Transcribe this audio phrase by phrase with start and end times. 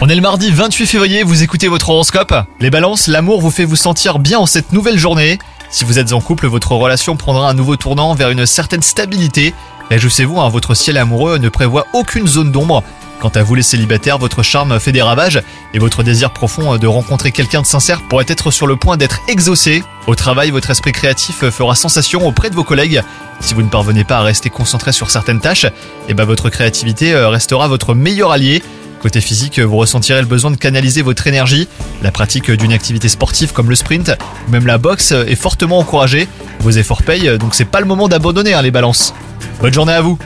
[0.00, 2.34] On est le mardi 28 février, vous écoutez votre horoscope.
[2.60, 5.38] Les balances, l'amour vous fait vous sentir bien en cette nouvelle journée.
[5.68, 9.52] Si vous êtes en couple, votre relation prendra un nouveau tournant vers une certaine stabilité.
[9.90, 12.82] Réjouissez-vous, hein, votre ciel amoureux ne prévoit aucune zone d'ombre.
[13.20, 15.42] Quant à vous les célibataires, votre charme fait des ravages
[15.74, 19.20] et votre désir profond de rencontrer quelqu'un de sincère pourrait être sur le point d'être
[19.28, 19.82] exaucé.
[20.06, 23.02] Au travail, votre esprit créatif fera sensation auprès de vos collègues.
[23.40, 25.66] Si vous ne parvenez pas à rester concentré sur certaines tâches,
[26.08, 28.62] eh ben votre créativité euh, restera votre meilleur allié.
[29.00, 31.68] Côté physique, vous ressentirez le besoin de canaliser votre énergie.
[32.02, 34.12] La pratique d'une activité sportive comme le sprint
[34.48, 36.28] même la boxe est fortement encouragée.
[36.60, 39.14] Vos efforts payent, donc c'est pas le moment d'abandonner hein, les balances.
[39.60, 40.18] Bonne journée à vous